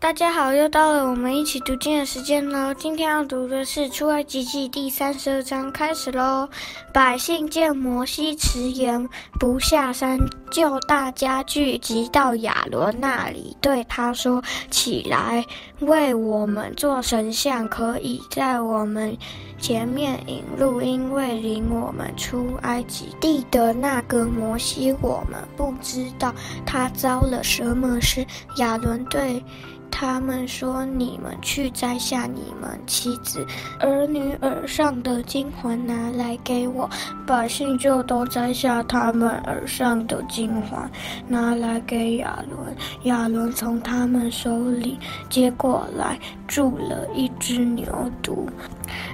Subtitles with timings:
[0.00, 2.72] 大家好，又到了我们一起读经的时间喽。
[2.72, 6.48] 今天要读的是《出埃及记》第三十二章，开始喽。
[6.90, 9.06] 百姓见摩西迟延
[9.38, 10.18] 不下山，
[10.50, 14.42] 就大家聚集到亚伦那里，对他说
[14.72, 15.44] ：“起来，
[15.80, 19.14] 为我们做神像，可以在我们
[19.58, 29.44] 前面引路，因为领我们出埃及地的那个摩西，我们不知道他遭了什么事。”亚伦对
[29.90, 33.46] 他们说：“你们去摘下你们妻子、
[33.78, 36.88] 儿女耳上的金环，拿来给我。”
[37.26, 40.90] 百姓就都摘下他们耳上的金环，
[41.28, 42.76] 拿来给亚伦。
[43.04, 44.98] 亚伦从他们手里
[45.28, 46.18] 接过来，
[46.50, 47.86] 铸了一只牛
[48.20, 48.44] 犊，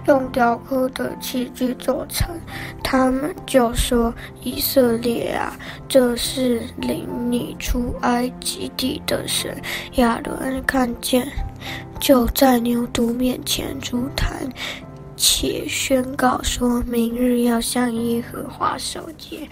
[0.07, 2.35] 用雕刻的器具做成。
[2.83, 4.13] 他们就说
[4.43, 5.55] ：“以色列啊，
[5.87, 9.55] 这是领你出埃及地的神。”
[9.97, 11.31] 亚伦看见，
[12.01, 14.49] 就在牛犊面前出坛，
[15.17, 19.49] 且宣告说：“明日要向耶和华守节。”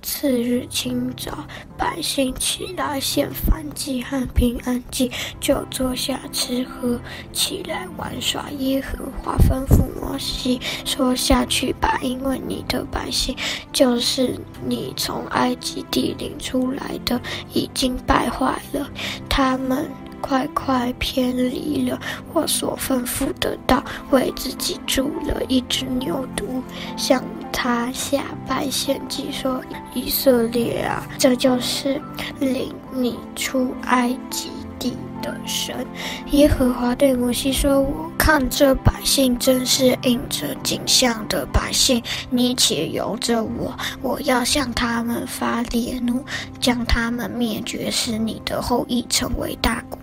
[0.00, 1.44] 次日清早，
[1.76, 6.98] 百姓起来献燔祭和平安祭，就坐下吃喝，
[7.32, 8.48] 起来玩耍。
[8.58, 13.36] 耶和华吩咐摩西说：“下去吧，因为你的百姓，
[13.72, 17.20] 就是你从埃及地领出来的，
[17.52, 18.88] 已经败坏了，
[19.28, 21.98] 他们。”快快偏离了
[22.32, 26.62] 我所吩咐的道，为自己筑了一只牛犊，
[26.96, 29.60] 向他下拜献祭，说
[29.94, 32.00] ：“以色列啊，这就是
[32.38, 35.86] 领你出埃及地的神。”
[36.32, 46.24] 耶和华对摩西说：“我看这百姓真是应着景象的百姓，你且由着我，我要向他们发烈怒，
[46.60, 49.98] 将他们灭绝，使你的后裔成为大国。”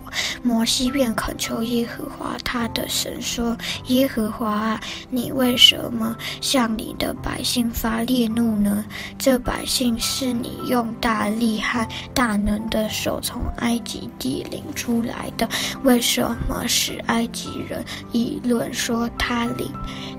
[0.46, 3.58] 摩西便恳求耶和华他的神说
[3.88, 4.80] ：“耶和华啊，
[5.10, 8.84] 你为什么向你的百姓发烈怒呢？
[9.18, 11.84] 这百姓是你用大力和
[12.14, 15.48] 大能的手从埃及地领出来的，
[15.82, 19.68] 为什么使埃及人议论说他领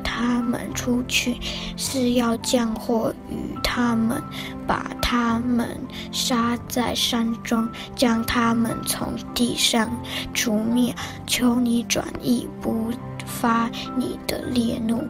[0.04, 1.38] 他们出去
[1.78, 4.22] 是要降祸于他们？”
[4.68, 5.80] 把他们
[6.12, 9.90] 杀在山中，将他们从地上
[10.34, 10.94] 除灭。
[11.26, 12.92] 求你转意，不
[13.26, 15.08] 发你的烈怒。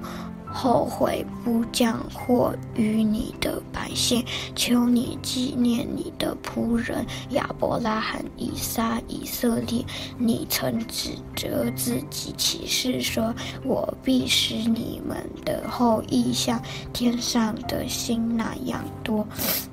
[0.57, 4.25] 后悔不降祸于你的百姓，
[4.55, 9.85] 求你纪念你的仆人亚伯拉罕、以撒、以色列。
[10.17, 13.31] 你曾指着自己起誓说
[13.63, 16.59] ：“我必使你们的后裔像
[16.91, 19.27] 天上的星那样多，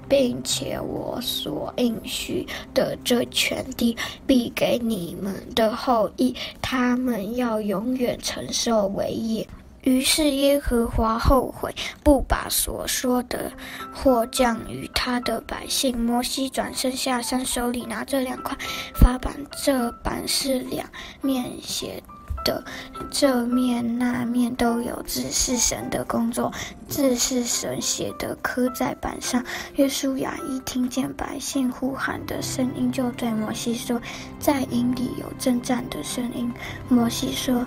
[0.07, 3.97] 并且我所应许的这全地
[4.27, 9.49] 必给你们的后裔，他们要永远承受为业。”
[9.85, 13.53] 于是耶和华后悔，不把所说的
[13.93, 15.99] 祸降于他的百姓。
[15.99, 18.57] 摩西转身下山，手里拿着两块
[18.95, 20.89] 法板，这板是两
[21.21, 22.03] 面写
[22.47, 22.65] 的，
[23.11, 26.51] 这面那面都有字，是神的工作，
[26.89, 29.45] 字是神写的，刻在板上。
[29.75, 34.01] 约书亚一听见百姓呼喊的声音，就对摩西说
[34.41, 36.51] ：“在营里有征战的声音。”
[36.89, 37.67] 摩西说。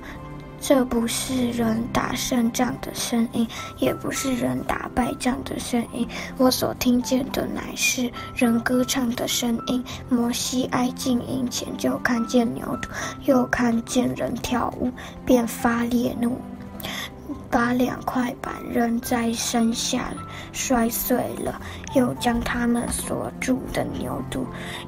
[0.59, 3.47] 这不是人打胜仗的声音，
[3.78, 6.07] 也不是人打败仗的声音。
[6.38, 9.84] 我所听见的乃是人歌唱的声音。
[10.09, 12.90] 摩西挨近营前，就看见牛犊，
[13.25, 14.91] 又看见人跳舞，
[15.25, 16.38] 便发烈怒，
[17.50, 20.12] 把两块板扔在山下，
[20.51, 21.62] 摔碎了，
[21.94, 24.44] 又将他们所住的牛犊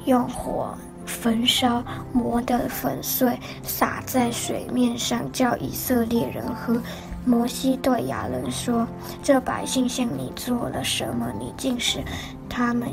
[0.06, 0.76] 用火。
[1.10, 1.84] 焚烧，
[2.14, 6.80] 磨得粉碎，洒在水面上，叫以色列人喝。
[7.26, 8.88] 摩西对亚伦说
[9.22, 11.32] ：“这百姓向你做了什么？
[11.40, 12.00] 你竟使
[12.48, 12.88] 他们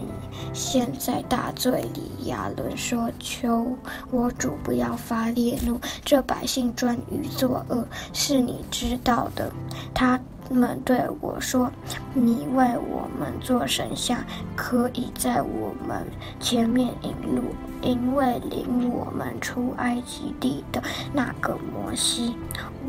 [0.52, 3.76] 陷在大罪里。”亚伦说：“求
[4.10, 9.52] 我主不要发烈怒，这百姓专于作恶，是你知道的。”
[9.94, 10.18] 他。
[10.50, 11.70] 们对我说
[12.14, 14.18] ：“你为我们做神像，
[14.54, 16.06] 可以在我们
[16.40, 17.42] 前面引路，
[17.82, 20.82] 因为领我们出埃及地的
[21.12, 22.36] 那个摩西，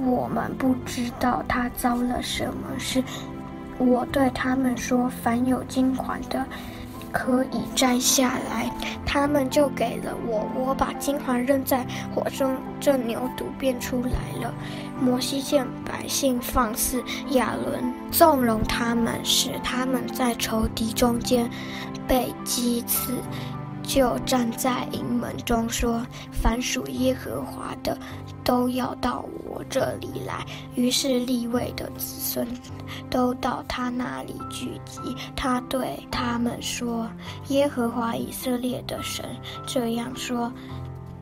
[0.06, 3.04] 我们不知道他遭了什么事。”
[3.80, 6.44] 我对他们说：“凡有金款的，
[7.12, 8.72] 可以摘下来。
[9.06, 14.54] 他们就给了我，我把金环扔在火中，这牛犊便出来了。
[15.00, 21.50] 摩西见百姓放肆，亚伦纵容他们，使他们在仇敌中间
[22.08, 23.14] 被击刺。
[23.88, 27.98] 就站在营门中说：“凡属耶和华的，
[28.44, 30.46] 都要到我这里来。”
[30.76, 32.46] 于是利未的子孙
[33.10, 35.00] 都到他那里聚集。
[35.38, 37.10] 他对他们说
[37.48, 39.26] ：“耶和华以色列的神
[39.66, 40.52] 这样说：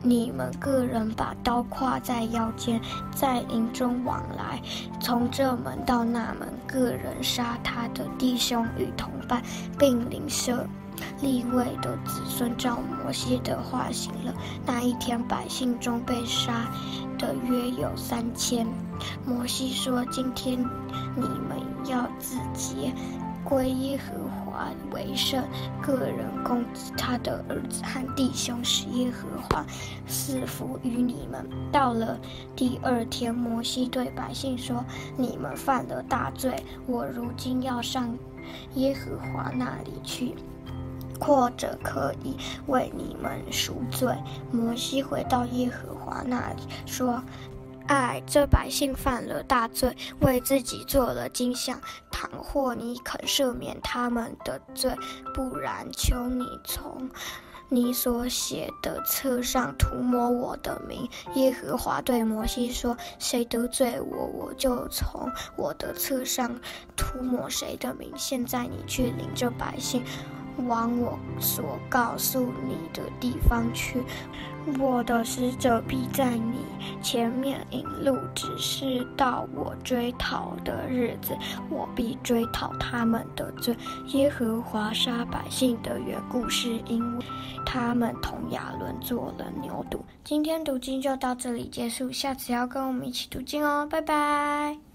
[0.02, 2.80] 你们个人把刀挎在腰间，
[3.14, 4.60] 在营中往来，
[5.00, 9.40] 从这门到那门，个人杀他的弟兄与同伴，
[9.78, 10.66] 并邻舍。”
[11.20, 14.34] 立位的子孙照摩西的话行了。
[14.64, 16.66] 那一天，百姓中被杀
[17.18, 18.66] 的约有三千。
[19.26, 20.58] 摩西说：“今天
[21.14, 22.92] 你们要自洁，
[23.44, 25.44] 归耶和华为圣。
[25.82, 29.64] 个人攻击他的儿子和弟兄，使耶和华
[30.08, 32.18] 赐福于你们。”到了
[32.54, 34.84] 第二天，摩西对百姓说
[35.16, 38.16] ：“你们犯了大罪，我如今要上
[38.74, 40.34] 耶和华那里去。”
[41.20, 42.36] 或者可以
[42.66, 44.14] 为你们赎罪。
[44.50, 47.22] 摩西回到耶和华那里，说
[47.88, 51.80] ：“唉，这百姓犯了大罪，为自己做了金像。
[52.10, 54.94] 倘或你肯赦免他们的罪，
[55.34, 57.10] 不然，求你从
[57.68, 66.58] 你所写的册上涂抹我的名。”耶和华对摩西说：“谁得罪我，我就从我的册上
[66.96, 68.10] 涂抹谁的名。
[68.16, 70.02] 现在你去领这百姓。”
[70.66, 74.02] 往我所告诉你的地方去，
[74.78, 76.58] 我的使者必在你
[77.02, 81.36] 前面引路，只是到我追讨的日子，
[81.68, 83.76] 我必追讨他们的罪。
[84.08, 87.24] 耶和华杀百姓的缘故，是因为
[87.64, 89.98] 他们同亚伦做了牛犊。
[90.24, 94.85] 今天读经就到这里结束，下次要跟我们一起读经哦，拜拜。